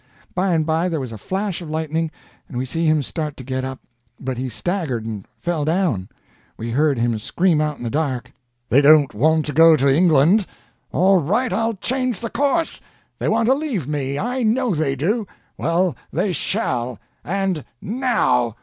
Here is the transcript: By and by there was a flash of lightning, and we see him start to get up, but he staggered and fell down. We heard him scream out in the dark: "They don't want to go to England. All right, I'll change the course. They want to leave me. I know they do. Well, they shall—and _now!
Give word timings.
By 0.33 0.55
and 0.55 0.65
by 0.65 0.89
there 0.89 0.99
was 0.99 1.11
a 1.11 1.17
flash 1.19 1.61
of 1.61 1.69
lightning, 1.69 2.09
and 2.49 2.57
we 2.57 2.65
see 2.65 2.87
him 2.87 3.03
start 3.03 3.37
to 3.37 3.43
get 3.43 3.63
up, 3.63 3.79
but 4.19 4.35
he 4.35 4.49
staggered 4.49 5.05
and 5.05 5.27
fell 5.39 5.63
down. 5.63 6.09
We 6.57 6.71
heard 6.71 6.97
him 6.97 7.19
scream 7.19 7.61
out 7.61 7.77
in 7.77 7.83
the 7.83 7.91
dark: 7.91 8.31
"They 8.69 8.81
don't 8.81 9.13
want 9.13 9.45
to 9.45 9.53
go 9.53 9.75
to 9.75 9.87
England. 9.95 10.47
All 10.91 11.19
right, 11.21 11.53
I'll 11.53 11.75
change 11.75 12.19
the 12.19 12.31
course. 12.31 12.81
They 13.19 13.29
want 13.29 13.45
to 13.45 13.53
leave 13.53 13.85
me. 13.87 14.17
I 14.17 14.41
know 14.41 14.73
they 14.73 14.95
do. 14.95 15.27
Well, 15.55 15.95
they 16.11 16.31
shall—and 16.31 17.63
_now! 17.83 18.55